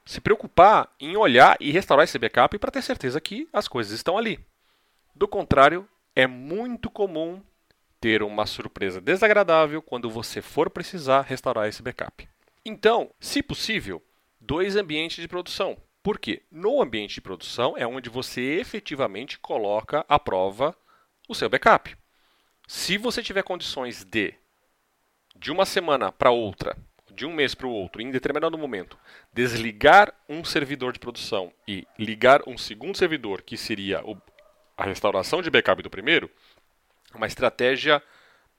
se 0.07 0.21
preocupar 0.21 0.91
em 0.99 1.17
olhar 1.17 1.57
e 1.61 1.71
restaurar 1.71 2.05
esse 2.05 2.19
backup 2.19 2.57
para 2.59 2.71
ter 2.71 2.81
certeza 2.81 3.21
que 3.21 3.47
as 3.53 3.69
coisas 3.69 3.93
estão 3.93 4.17
ali. 4.17 4.39
Do 5.15 5.29
contrário, 5.29 5.87
é 6.15 6.27
muito 6.27 6.89
comum 6.89 7.43
ter 8.01 8.23
uma 8.23 8.47
surpresa 8.47 9.01
desagradável 9.01 9.83
quando 9.83 10.09
você 10.09 10.41
for 10.41 10.71
precisar 10.71 11.23
restaurar 11.23 11.69
esse 11.69 11.83
backup. 11.83 12.29
Então, 12.65 13.11
se 13.19 13.43
possível, 13.43 14.01
dois 14.41 14.77
ambientes 14.77 15.21
de 15.21 15.29
produção. 15.29 15.77
Porque 16.03 16.43
no 16.51 16.81
ambiente 16.81 17.15
de 17.15 17.21
produção 17.21 17.77
é 17.77 17.87
onde 17.87 18.09
você 18.09 18.41
efetivamente 18.61 19.39
coloca 19.41 20.07
à 20.09 20.19
prova 20.19 20.75
o 21.29 21.35
seu 21.35 21.51
backup. 21.51 21.98
Se 22.69 22.99
você 22.99 23.23
tiver 23.23 23.43
condições 23.43 24.05
de, 24.05 24.35
de 25.35 25.51
uma 25.51 25.65
semana 25.65 26.13
para 26.13 26.31
outra, 26.31 26.77
de 27.11 27.25
um 27.25 27.33
mês 27.33 27.55
para 27.55 27.67
o 27.67 27.73
outro, 27.73 28.03
em 28.03 28.11
determinado 28.11 28.59
momento, 28.59 28.99
desligar 29.33 30.13
um 30.29 30.45
servidor 30.45 30.93
de 30.93 30.99
produção 30.99 31.51
e 31.67 31.89
ligar 31.99 32.47
um 32.47 32.59
segundo 32.59 32.99
servidor, 32.99 33.41
que 33.41 33.57
seria 33.57 34.03
a 34.77 34.85
restauração 34.85 35.41
de 35.41 35.49
backup 35.49 35.83
do 35.83 35.89
primeiro, 35.89 36.31
é 37.11 37.17
uma 37.17 37.27
estratégia 37.27 38.03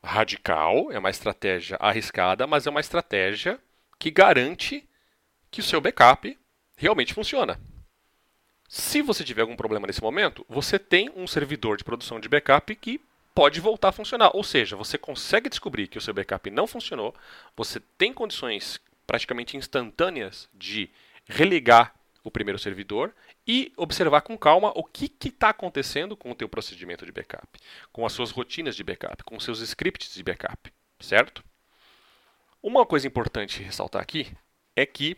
radical, 0.04 0.92
é 0.92 0.98
uma 0.98 1.12
estratégia 1.12 1.78
arriscada, 1.80 2.48
mas 2.48 2.66
é 2.66 2.72
uma 2.72 2.80
estratégia 2.80 3.60
que 4.00 4.10
garante 4.10 4.90
que 5.52 5.60
o 5.60 5.64
seu 5.64 5.80
backup 5.80 6.36
realmente 6.76 7.14
funciona. 7.14 7.62
Se 8.68 9.04
você 9.04 9.24
tiver 9.24 9.44
algum 9.44 9.56
problema 9.56 9.86
nesse 9.86 10.02
momento, 10.02 10.44
você 10.50 10.80
tem 10.80 11.12
um 11.16 11.28
servidor 11.28 11.78
de 11.78 11.84
produção 11.84 12.20
de 12.20 12.28
backup 12.28 12.76
que 12.76 13.00
pode 13.34 13.60
voltar 13.60 13.90
a 13.90 13.94
funcionar. 13.94 14.32
Ou 14.34 14.44
seja, 14.44 14.76
você 14.76 14.98
consegue 14.98 15.50
descobrir 15.50 15.88
que 15.88 15.98
o 15.98 16.02
seu 16.02 16.14
backup 16.14 16.50
não 16.50 16.68
funcionou, 16.68 17.14
você 17.56 17.80
tem 17.98 18.14
condições 18.14 18.80
praticamente 19.06 19.58
instantâneas 19.58 20.48
de 20.54 20.90
religar 21.26 21.94
o 22.24 22.32
primeiro 22.32 22.60
servidor 22.60 23.14
e 23.48 23.72
observar 23.78 24.22
com 24.22 24.38
calma 24.38 24.72
o 24.76 24.84
que 24.84 25.12
está 25.26 25.50
acontecendo 25.50 26.16
com 26.16 26.32
o 26.32 26.36
teu 26.36 26.48
procedimento 26.48 27.06
de 27.06 27.12
backup, 27.12 27.60
com 27.92 28.06
as 28.06 28.14
suas 28.14 28.32
rotinas 28.32 28.76
de 28.76 28.84
backup, 28.84 29.24
com 29.24 29.38
os 29.38 29.44
seus 29.44 29.62
scripts 29.62 30.14
de 30.14 30.24
backup, 30.24 30.72
certo? 31.00 31.44
Uma 32.62 32.86
coisa 32.86 33.08
importante 33.08 33.64
ressaltar 33.64 34.02
aqui 34.02 34.32
é 34.76 34.86
que 34.86 35.18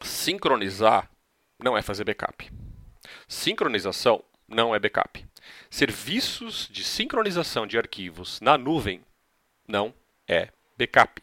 sincronizar 0.00 1.10
não 1.58 1.76
é 1.76 1.82
fazer 1.82 2.04
backup. 2.04 2.50
Sincronização 3.28 4.22
não 4.48 4.74
é 4.74 4.78
backup. 4.78 5.26
Serviços 5.70 6.68
de 6.70 6.84
sincronização 6.84 7.66
de 7.66 7.78
arquivos 7.78 8.40
na 8.40 8.58
nuvem 8.58 9.02
não 9.66 9.94
é 10.28 10.48
backup. 10.76 11.22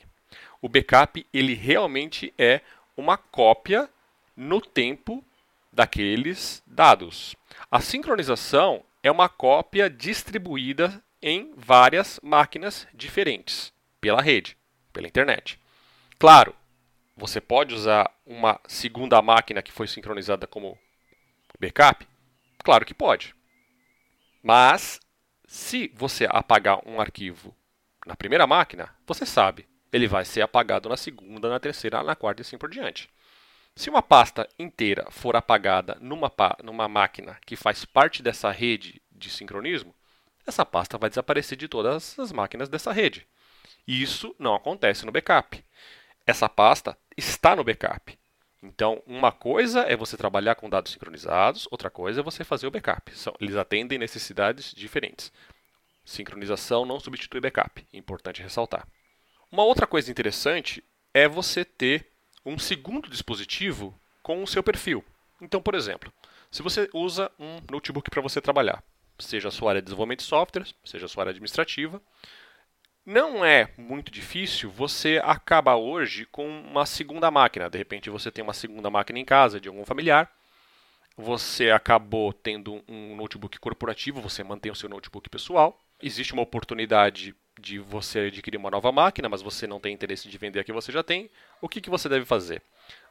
O 0.61 0.67
backup 0.67 1.25
ele 1.33 1.53
realmente 1.53 2.33
é 2.37 2.61
uma 2.95 3.17
cópia 3.17 3.89
no 4.35 4.59
tempo 4.59 5.23
daqueles 5.71 6.61
dados. 6.65 7.35
A 7.71 7.79
sincronização 7.79 8.83
é 9.01 9.11
uma 9.11 9.29
cópia 9.29 9.89
distribuída 9.89 11.01
em 11.21 11.53
várias 11.55 12.19
máquinas 12.23 12.87
diferentes 12.93 13.73
pela 13.99 14.21
rede, 14.21 14.57
pela 14.91 15.07
internet. 15.07 15.59
Claro, 16.17 16.55
você 17.15 17.41
pode 17.41 17.73
usar 17.73 18.09
uma 18.25 18.59
segunda 18.67 19.21
máquina 19.21 19.61
que 19.61 19.71
foi 19.71 19.87
sincronizada 19.87 20.47
como 20.47 20.77
backup? 21.59 22.07
Claro 22.63 22.85
que 22.85 22.93
pode. 22.93 23.35
Mas, 24.41 24.99
se 25.45 25.91
você 25.95 26.27
apagar 26.29 26.79
um 26.87 26.99
arquivo 26.99 27.55
na 28.05 28.15
primeira 28.15 28.47
máquina, 28.47 28.95
você 29.05 29.25
sabe, 29.25 29.67
ele 29.91 30.07
vai 30.07 30.25
ser 30.25 30.41
apagado 30.41 30.89
na 30.89 30.97
segunda, 30.97 31.49
na 31.49 31.59
terceira, 31.59 32.03
na 32.03 32.15
quarta 32.15 32.41
e 32.41 32.43
assim 32.43 32.57
por 32.57 32.69
diante. 32.69 33.09
Se 33.75 33.89
uma 33.89 34.01
pasta 34.01 34.47
inteira 34.57 35.07
for 35.09 35.35
apagada 35.35 35.97
numa, 36.01 36.31
numa 36.63 36.87
máquina 36.87 37.37
que 37.45 37.55
faz 37.55 37.85
parte 37.85 38.21
dessa 38.21 38.51
rede 38.51 39.01
de 39.11 39.29
sincronismo, 39.29 39.95
essa 40.45 40.65
pasta 40.65 40.97
vai 40.97 41.09
desaparecer 41.09 41.57
de 41.57 41.67
todas 41.67 42.17
as 42.19 42.31
máquinas 42.31 42.67
dessa 42.67 42.91
rede. 42.91 43.25
E 43.87 44.01
isso 44.01 44.35
não 44.37 44.53
acontece 44.53 45.05
no 45.05 45.11
backup. 45.11 45.63
Essa 46.25 46.49
pasta 46.49 46.97
está 47.15 47.55
no 47.55 47.63
backup. 47.63 48.18
Então, 48.61 49.01
uma 49.07 49.31
coisa 49.31 49.81
é 49.81 49.95
você 49.95 50.17
trabalhar 50.17 50.55
com 50.55 50.69
dados 50.69 50.91
sincronizados, 50.91 51.67
outra 51.71 51.89
coisa 51.89 52.19
é 52.19 52.23
você 52.23 52.43
fazer 52.43 52.67
o 52.67 52.71
backup. 52.71 53.17
São, 53.17 53.33
eles 53.39 53.55
atendem 53.55 53.97
necessidades 53.97 54.73
diferentes. 54.73 55.31
Sincronização 56.03 56.85
não 56.85 56.99
substitui 56.99 57.39
backup, 57.39 57.87
importante 57.93 58.41
ressaltar. 58.41 58.87
Uma 59.51 59.63
outra 59.63 59.87
coisa 59.87 60.11
interessante 60.11 60.83
é 61.13 61.27
você 61.27 61.63
ter 61.63 62.11
um 62.45 62.59
segundo 62.59 63.09
dispositivo 63.09 63.97
com 64.21 64.43
o 64.43 64.47
seu 64.47 64.61
perfil. 64.61 65.03
Então, 65.41 65.61
por 65.61 65.73
exemplo, 65.73 66.11
se 66.51 66.61
você 66.61 66.89
usa 66.93 67.31
um 67.39 67.61
notebook 67.71 68.09
para 68.09 68.21
você 68.21 68.41
trabalhar, 68.41 68.83
seja 69.17 69.47
a 69.47 69.51
sua 69.51 69.71
área 69.71 69.81
de 69.81 69.85
desenvolvimento 69.85 70.19
de 70.19 70.25
software, 70.25 70.67
seja 70.83 71.05
a 71.05 71.09
sua 71.09 71.23
área 71.23 71.31
administrativa, 71.31 72.01
não 73.09 73.43
é 73.43 73.69
muito 73.75 74.11
difícil 74.11 74.69
você 74.69 75.19
acabar 75.23 75.77
hoje 75.77 76.27
com 76.27 76.47
uma 76.47 76.85
segunda 76.85 77.31
máquina. 77.31 77.67
De 77.67 77.75
repente 77.75 78.07
você 78.07 78.29
tem 78.29 78.43
uma 78.43 78.53
segunda 78.53 78.87
máquina 78.87 79.17
em 79.17 79.25
casa 79.25 79.59
de 79.59 79.67
algum 79.67 79.83
familiar. 79.83 80.31
Você 81.17 81.71
acabou 81.71 82.31
tendo 82.31 82.83
um 82.87 83.15
notebook 83.15 83.57
corporativo, 83.59 84.21
você 84.21 84.43
mantém 84.43 84.71
o 84.71 84.75
seu 84.75 84.87
notebook 84.87 85.27
pessoal. 85.27 85.81
Existe 85.99 86.33
uma 86.33 86.43
oportunidade 86.43 87.35
de 87.59 87.79
você 87.79 88.19
adquirir 88.19 88.57
uma 88.57 88.69
nova 88.69 88.91
máquina, 88.91 89.27
mas 89.27 89.41
você 89.41 89.65
não 89.65 89.79
tem 89.79 89.91
interesse 89.91 90.29
de 90.29 90.37
vender 90.37 90.59
a 90.59 90.63
que 90.63 90.71
você 90.71 90.91
já 90.91 91.01
tem. 91.01 91.31
O 91.59 91.67
que, 91.67 91.81
que 91.81 91.89
você 91.89 92.07
deve 92.07 92.25
fazer? 92.25 92.61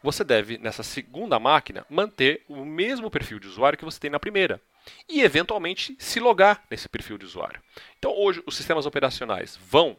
Você 0.01 0.23
deve, 0.23 0.59
nessa 0.59 0.85
segunda 0.85 1.41
máquina, 1.41 1.85
manter 1.91 2.45
o 2.49 2.65
mesmo 2.65 3.11
perfil 3.11 3.41
de 3.41 3.49
usuário 3.49 3.77
que 3.77 3.85
você 3.85 3.99
tem 3.99 4.11
na 4.11 4.21
primeira 4.21 4.63
e, 5.09 5.23
eventualmente, 5.23 5.97
se 5.99 6.21
logar 6.21 6.65
nesse 6.71 6.89
perfil 6.89 7.19
de 7.19 7.25
usuário. 7.25 7.61
Então, 7.99 8.13
hoje, 8.17 8.43
os 8.47 8.57
sistemas 8.57 8.87
operacionais 8.87 9.57
vão 9.57 9.97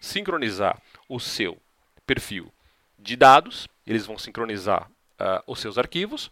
sincronizar 0.00 0.80
o 1.08 1.18
seu 1.18 1.58
perfil 2.06 2.52
de 2.98 3.16
dados, 3.16 3.68
eles 3.86 4.06
vão 4.06 4.18
sincronizar 4.18 4.90
uh, 5.20 5.42
os 5.46 5.60
seus 5.60 5.78
arquivos, 5.78 6.30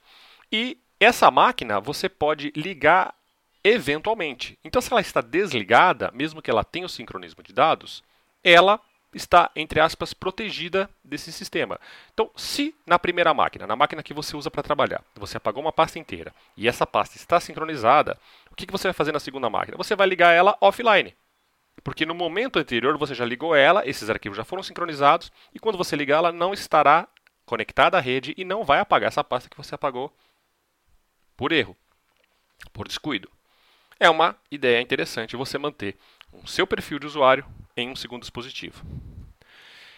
e 0.50 0.78
essa 0.98 1.30
máquina 1.30 1.80
você 1.80 2.08
pode 2.08 2.52
ligar 2.54 3.14
eventualmente. 3.64 4.58
Então, 4.64 4.80
se 4.82 4.92
ela 4.92 5.00
está 5.00 5.20
desligada, 5.20 6.10
mesmo 6.12 6.42
que 6.42 6.50
ela 6.50 6.64
tenha 6.64 6.86
o 6.86 6.88
sincronismo 6.88 7.42
de 7.42 7.52
dados, 7.52 8.02
ela 8.42 8.80
está, 9.14 9.50
entre 9.54 9.80
aspas, 9.80 10.14
protegida 10.14 10.88
desse 11.04 11.32
sistema. 11.32 11.78
Então, 12.12 12.30
se 12.36 12.74
na 12.86 12.98
primeira 12.98 13.34
máquina, 13.34 13.66
na 13.66 13.76
máquina 13.76 14.02
que 14.02 14.14
você 14.14 14.36
usa 14.36 14.50
para 14.50 14.62
trabalhar, 14.62 15.04
você 15.14 15.36
apagou 15.36 15.62
uma 15.62 15.72
pasta 15.72 15.98
inteira 15.98 16.34
e 16.56 16.66
essa 16.66 16.86
pasta 16.86 17.16
está 17.16 17.38
sincronizada, 17.38 18.18
o 18.50 18.54
que 18.54 18.70
você 18.70 18.88
vai 18.88 18.94
fazer 18.94 19.12
na 19.12 19.20
segunda 19.20 19.50
máquina? 19.50 19.76
Você 19.76 19.94
vai 19.94 20.06
ligar 20.06 20.32
ela 20.32 20.56
offline. 20.60 21.14
Porque 21.82 22.06
no 22.06 22.14
momento 22.14 22.58
anterior 22.58 22.96
você 22.96 23.14
já 23.14 23.24
ligou 23.24 23.54
ela, 23.54 23.86
esses 23.86 24.08
arquivos 24.08 24.36
já 24.36 24.44
foram 24.44 24.62
sincronizados, 24.62 25.32
e 25.54 25.58
quando 25.58 25.78
você 25.78 25.96
ligar, 25.96 26.18
ela 26.18 26.32
não 26.32 26.52
estará 26.52 27.08
conectada 27.44 27.98
à 27.98 28.00
rede 28.00 28.34
e 28.36 28.44
não 28.44 28.64
vai 28.64 28.78
apagar 28.78 29.08
essa 29.08 29.24
pasta 29.24 29.48
que 29.48 29.56
você 29.56 29.74
apagou 29.74 30.14
por 31.36 31.50
erro, 31.50 31.76
por 32.72 32.86
descuido. 32.86 33.28
É 33.98 34.08
uma 34.08 34.36
ideia 34.50 34.80
interessante 34.80 35.36
você 35.36 35.58
manter 35.58 35.96
um 36.32 36.46
seu 36.46 36.66
perfil 36.66 36.98
de 36.98 37.06
usuário 37.06 37.44
em 37.76 37.88
um 37.88 37.96
segundo 37.96 38.22
dispositivo. 38.22 38.84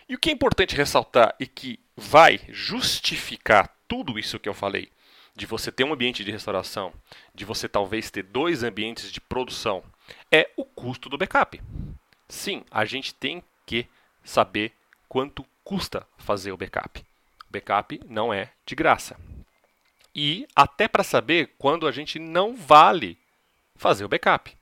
E 0.09 0.15
o 0.15 0.19
que 0.19 0.31
é 0.31 0.33
importante 0.33 0.77
ressaltar 0.77 1.35
e 1.41 1.47
que 1.47 1.81
vai 1.97 2.41
justificar 2.49 3.75
tudo 3.89 4.19
isso 4.19 4.39
que 4.39 4.49
eu 4.49 4.55
falei, 4.55 4.91
de 5.35 5.47
você 5.47 5.73
ter 5.73 5.85
um 5.85 5.93
ambiente 5.93 6.25
de 6.25 6.31
restauração, 6.31 6.93
de 7.35 7.45
você 7.45 7.69
talvez 7.69 8.11
ter 8.11 8.23
dois 8.23 8.63
ambientes 8.63 9.11
de 9.11 9.21
produção, 9.21 9.83
é 10.31 10.51
o 10.57 10.65
custo 10.65 11.09
do 11.09 11.19
backup. 11.19 11.61
Sim, 12.29 12.65
a 12.71 12.85
gente 12.85 13.15
tem 13.15 13.43
que 13.67 13.87
saber 14.23 14.73
quanto 15.09 15.45
custa 15.63 16.07
fazer 16.19 16.53
o 16.53 16.57
backup. 16.57 17.01
O 17.49 17.53
backup 17.53 18.01
não 18.09 18.33
é 18.33 18.51
de 18.67 18.75
graça. 18.75 19.19
E 20.15 20.47
até 20.55 20.87
para 20.87 21.03
saber 21.03 21.53
quando 21.59 21.87
a 21.87 21.93
gente 21.93 22.19
não 22.19 22.55
vale 22.55 23.19
fazer 23.75 24.05
o 24.05 24.09
backup. 24.09 24.57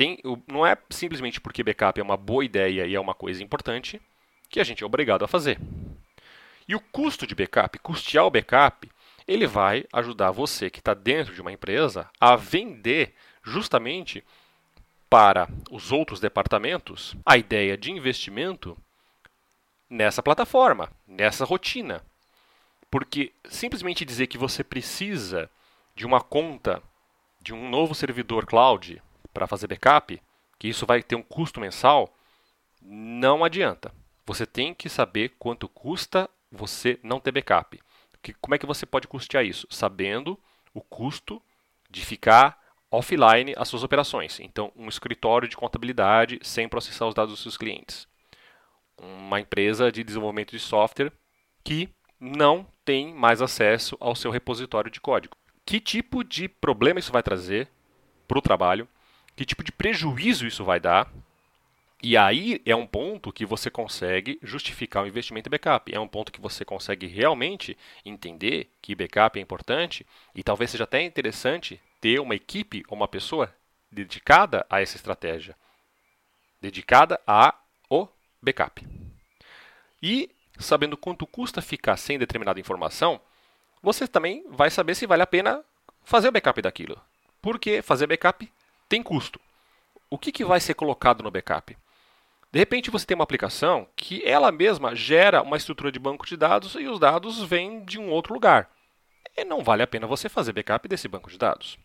Tem, 0.00 0.18
não 0.46 0.64
é 0.64 0.78
simplesmente 0.88 1.42
porque 1.42 1.62
backup 1.62 2.00
é 2.00 2.02
uma 2.02 2.16
boa 2.16 2.42
ideia 2.42 2.86
e 2.86 2.94
é 2.94 2.98
uma 2.98 3.12
coisa 3.12 3.44
importante 3.44 4.00
que 4.48 4.58
a 4.58 4.64
gente 4.64 4.82
é 4.82 4.86
obrigado 4.86 5.26
a 5.26 5.28
fazer. 5.28 5.60
E 6.66 6.74
o 6.74 6.80
custo 6.80 7.26
de 7.26 7.34
backup, 7.34 7.78
custear 7.80 8.24
o 8.24 8.30
backup, 8.30 8.90
ele 9.28 9.46
vai 9.46 9.84
ajudar 9.92 10.30
você 10.30 10.70
que 10.70 10.78
está 10.78 10.94
dentro 10.94 11.34
de 11.34 11.42
uma 11.42 11.52
empresa 11.52 12.08
a 12.18 12.34
vender 12.34 13.12
justamente 13.42 14.24
para 15.10 15.46
os 15.70 15.92
outros 15.92 16.18
departamentos 16.18 17.14
a 17.26 17.36
ideia 17.36 17.76
de 17.76 17.92
investimento 17.92 18.78
nessa 19.90 20.22
plataforma, 20.22 20.90
nessa 21.06 21.44
rotina. 21.44 22.02
Porque 22.90 23.34
simplesmente 23.44 24.06
dizer 24.06 24.28
que 24.28 24.38
você 24.38 24.64
precisa 24.64 25.50
de 25.94 26.06
uma 26.06 26.22
conta 26.22 26.82
de 27.38 27.52
um 27.52 27.68
novo 27.68 27.94
servidor 27.94 28.46
cloud 28.46 29.02
para 29.32 29.46
fazer 29.46 29.66
backup, 29.66 30.20
que 30.58 30.68
isso 30.68 30.86
vai 30.86 31.02
ter 31.02 31.16
um 31.16 31.22
custo 31.22 31.60
mensal, 31.60 32.14
não 32.82 33.44
adianta. 33.44 33.92
Você 34.26 34.46
tem 34.46 34.74
que 34.74 34.88
saber 34.88 35.34
quanto 35.38 35.68
custa 35.68 36.28
você 36.50 36.98
não 37.02 37.20
ter 37.20 37.32
backup. 37.32 37.80
Que, 38.22 38.34
como 38.34 38.54
é 38.54 38.58
que 38.58 38.66
você 38.66 38.84
pode 38.84 39.08
custear 39.08 39.44
isso? 39.44 39.66
Sabendo 39.70 40.38
o 40.74 40.80
custo 40.80 41.42
de 41.88 42.04
ficar 42.04 42.60
offline 42.90 43.54
as 43.56 43.68
suas 43.68 43.82
operações. 43.82 44.40
Então, 44.40 44.72
um 44.76 44.88
escritório 44.88 45.48
de 45.48 45.56
contabilidade 45.56 46.38
sem 46.42 46.68
processar 46.68 47.06
os 47.06 47.14
dados 47.14 47.32
dos 47.32 47.42
seus 47.42 47.56
clientes. 47.56 48.06
Uma 48.98 49.40
empresa 49.40 49.90
de 49.90 50.04
desenvolvimento 50.04 50.50
de 50.50 50.58
software 50.58 51.12
que 51.64 51.88
não 52.18 52.66
tem 52.84 53.14
mais 53.14 53.40
acesso 53.40 53.96
ao 54.00 54.14
seu 54.14 54.30
repositório 54.30 54.90
de 54.90 55.00
código. 55.00 55.36
Que 55.64 55.80
tipo 55.80 56.22
de 56.22 56.48
problema 56.48 57.00
isso 57.00 57.12
vai 57.12 57.22
trazer 57.22 57.68
para 58.26 58.38
o 58.38 58.42
trabalho? 58.42 58.86
Que 59.40 59.46
tipo 59.46 59.64
de 59.64 59.72
prejuízo 59.72 60.46
isso 60.46 60.62
vai 60.62 60.78
dar. 60.78 61.10
E 62.02 62.14
aí 62.14 62.60
é 62.66 62.76
um 62.76 62.86
ponto 62.86 63.32
que 63.32 63.46
você 63.46 63.70
consegue 63.70 64.38
justificar 64.42 65.02
o 65.02 65.06
investimento 65.06 65.48
em 65.48 65.50
backup. 65.50 65.94
É 65.94 65.98
um 65.98 66.06
ponto 66.06 66.30
que 66.30 66.42
você 66.42 66.62
consegue 66.62 67.06
realmente 67.06 67.74
entender 68.04 68.70
que 68.82 68.94
backup 68.94 69.38
é 69.38 69.42
importante 69.42 70.06
e 70.34 70.42
talvez 70.42 70.70
seja 70.70 70.84
até 70.84 71.00
interessante 71.00 71.80
ter 72.02 72.20
uma 72.20 72.34
equipe 72.34 72.82
ou 72.86 72.94
uma 72.94 73.08
pessoa 73.08 73.50
dedicada 73.90 74.66
a 74.68 74.82
essa 74.82 74.96
estratégia, 74.96 75.56
dedicada 76.60 77.18
a 77.26 77.54
o 77.88 78.06
backup. 78.42 78.86
E 80.02 80.28
sabendo 80.58 80.98
quanto 80.98 81.26
custa 81.26 81.62
ficar 81.62 81.96
sem 81.96 82.18
determinada 82.18 82.60
informação, 82.60 83.18
você 83.82 84.06
também 84.06 84.44
vai 84.50 84.68
saber 84.68 84.94
se 84.94 85.06
vale 85.06 85.22
a 85.22 85.26
pena 85.26 85.64
fazer 86.04 86.28
o 86.28 86.32
backup 86.32 86.60
daquilo. 86.60 87.00
Porque 87.40 87.80
fazer 87.80 88.06
backup 88.06 88.46
tem 88.90 89.02
custo. 89.04 89.40
O 90.10 90.18
que, 90.18 90.32
que 90.32 90.44
vai 90.44 90.58
ser 90.58 90.74
colocado 90.74 91.22
no 91.22 91.30
backup? 91.30 91.78
De 92.50 92.58
repente 92.58 92.90
você 92.90 93.06
tem 93.06 93.14
uma 93.14 93.22
aplicação 93.22 93.86
que 93.94 94.20
ela 94.24 94.50
mesma 94.50 94.96
gera 94.96 95.42
uma 95.42 95.56
estrutura 95.56 95.92
de 95.92 96.00
banco 96.00 96.26
de 96.26 96.36
dados 96.36 96.74
e 96.74 96.88
os 96.88 96.98
dados 96.98 97.40
vêm 97.40 97.84
de 97.84 98.00
um 98.00 98.10
outro 98.10 98.34
lugar. 98.34 98.68
E 99.36 99.44
não 99.44 99.62
vale 99.62 99.84
a 99.84 99.86
pena 99.86 100.08
você 100.08 100.28
fazer 100.28 100.52
backup 100.52 100.88
desse 100.88 101.06
banco 101.06 101.30
de 101.30 101.38
dados. 101.38 101.78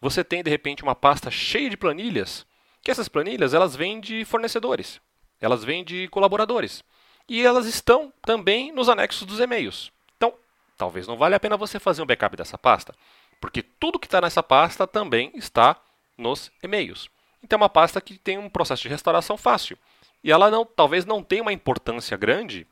Você 0.00 0.22
tem 0.22 0.40
de 0.40 0.50
repente 0.50 0.84
uma 0.84 0.94
pasta 0.94 1.32
cheia 1.32 1.68
de 1.68 1.76
planilhas, 1.76 2.46
que 2.80 2.92
essas 2.92 3.08
planilhas 3.08 3.52
elas 3.52 3.74
vêm 3.74 3.98
de 3.98 4.24
fornecedores, 4.24 5.00
elas 5.40 5.64
vêm 5.64 5.82
de 5.82 6.06
colaboradores 6.08 6.84
e 7.28 7.44
elas 7.44 7.66
estão 7.66 8.12
também 8.22 8.70
nos 8.70 8.88
anexos 8.88 9.26
dos 9.26 9.40
e-mails. 9.40 9.90
Então, 10.16 10.32
talvez 10.76 11.08
não 11.08 11.16
valha 11.16 11.36
a 11.36 11.40
pena 11.40 11.56
você 11.56 11.80
fazer 11.80 12.02
um 12.02 12.06
backup 12.06 12.36
dessa 12.36 12.56
pasta, 12.56 12.94
porque 13.40 13.62
tudo 13.62 13.98
que 13.98 14.06
está 14.06 14.20
nessa 14.20 14.44
pasta 14.44 14.86
também 14.86 15.32
está 15.34 15.76
nos 16.16 16.50
e-mails. 16.62 17.08
Então 17.42 17.56
é 17.58 17.62
uma 17.62 17.68
pasta 17.68 18.00
que 18.00 18.18
tem 18.18 18.38
um 18.38 18.48
processo 18.48 18.82
de 18.82 18.88
restauração 18.88 19.36
fácil. 19.36 19.78
E 20.22 20.32
ela 20.32 20.50
não, 20.50 20.64
talvez 20.64 21.04
não 21.04 21.22
tenha 21.22 21.42
uma 21.42 21.52
importância 21.52 22.16
grande 22.16 22.66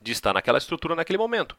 de 0.00 0.12
estar 0.12 0.32
naquela 0.32 0.58
estrutura 0.58 0.94
naquele 0.94 1.18
momento. 1.18 1.56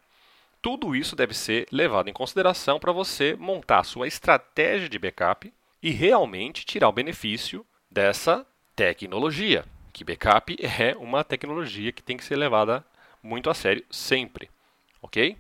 Tudo 0.62 0.95
isso 0.95 1.15
deve 1.15 1.34
ser 1.34 1.67
levado 1.71 2.10
em 2.10 2.13
consideração 2.13 2.80
para 2.80 2.91
você 2.91 3.36
montar 3.36 3.80
a 3.80 3.84
sua 3.84 4.08
estratégia 4.08 4.89
de 4.89 5.00
backup 5.00 5.52
e 5.82 5.91
realmente 5.91 6.65
tirar 6.65 6.89
o 6.89 6.93
benefício 6.93 7.65
dessa 7.89 8.45
tecnologia. 8.76 9.65
Que 9.93 10.04
backup 10.04 10.56
é 10.62 10.95
uma 10.97 11.24
tecnologia 11.24 11.91
que 11.91 12.04
tem 12.04 12.17
que 12.17 12.24
ser 12.24 12.36
levada 12.36 12.86
muito 13.21 13.50
a 13.50 13.54
sério 13.54 13.84
sempre, 13.89 14.50
ok? 15.02 15.38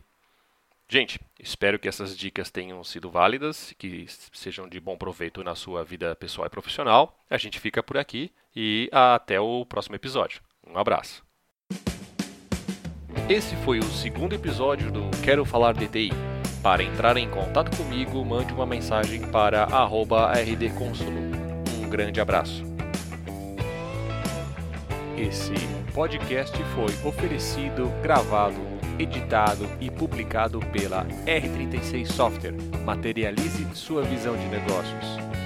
Gente, 0.93 1.21
espero 1.39 1.79
que 1.79 1.87
essas 1.87 2.17
dicas 2.17 2.51
tenham 2.51 2.83
sido 2.83 3.09
válidas, 3.09 3.73
que 3.77 4.05
sejam 4.33 4.67
de 4.67 4.77
bom 4.77 4.97
proveito 4.97 5.41
na 5.41 5.55
sua 5.55 5.85
vida 5.85 6.13
pessoal 6.17 6.47
e 6.47 6.49
profissional. 6.49 7.17
A 7.29 7.37
gente 7.37 7.61
fica 7.61 7.81
por 7.81 7.97
aqui 7.97 8.29
e 8.53 8.89
até 8.91 9.39
o 9.39 9.65
próximo 9.65 9.95
episódio. 9.95 10.41
Um 10.67 10.77
abraço. 10.77 11.23
Esse 13.29 13.55
foi 13.63 13.79
o 13.79 13.85
segundo 13.85 14.35
episódio 14.35 14.91
do 14.91 15.09
Quero 15.23 15.45
Falar 15.45 15.75
DTI. 15.75 16.09
Para 16.61 16.83
entrar 16.83 17.15
em 17.15 17.29
contato 17.29 17.73
comigo, 17.77 18.25
mande 18.25 18.51
uma 18.51 18.65
mensagem 18.65 19.31
para 19.31 19.63
@rdconsulo. 19.63 21.21
Um 21.81 21.89
grande 21.89 22.19
abraço. 22.19 22.65
Esse 25.17 25.53
podcast 25.93 26.57
foi 26.75 27.07
oferecido, 27.07 27.87
gravado 28.01 28.70
editado 29.01 29.67
e 29.79 29.89
publicado 29.89 30.59
pela 30.71 31.05
R36 31.25 32.05
Software. 32.05 32.55
Materialize 32.85 33.65
sua 33.73 34.03
visão 34.03 34.35
de 34.35 34.45
negócios. 34.45 35.40